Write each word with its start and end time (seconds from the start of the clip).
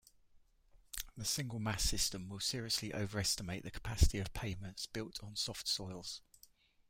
The 1.15 1.25
single-mass 1.25 1.83
system 1.83 2.27
will 2.27 2.39
seriously 2.39 2.91
overestimate 2.91 3.61
the 3.63 3.69
capacity 3.69 4.17
of 4.17 4.33
pavements 4.33 4.87
built 4.87 5.23
on 5.23 5.35
soft 5.35 5.67
soils. 5.67 6.21